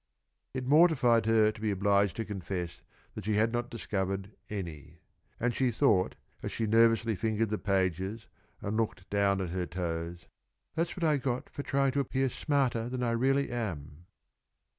It 0.55 0.65
mortified 0.65 1.27
her 1.27 1.51
to 1.51 1.61
be 1.61 1.69
obliged 1.69 2.15
to 2.15 2.25
confess 2.25 2.81
that 3.13 3.25
she 3.25 3.35
had 3.35 3.53
not 3.53 3.69
discovered 3.69 4.31
any, 4.49 5.01
and 5.39 5.53
she 5.53 5.69
thought, 5.69 6.15
as 6.41 6.51
she 6.51 6.65
nervously 6.65 7.15
fingered 7.15 7.51
the 7.51 7.59
pages 7.59 8.25
and 8.63 8.77
looked 8.77 9.07
down 9.11 9.41
at 9.41 9.49
her 9.51 9.67
toes, 9.67 10.25
"That's 10.73 10.97
what 10.97 11.03
I 11.03 11.17
got 11.17 11.51
for 11.51 11.61
trying 11.61 11.91
to 11.91 11.99
appear 11.99 12.29
smarter 12.31 12.89
than 12.89 13.03
I 13.03 13.11
really 13.11 13.51
am." 13.51 14.07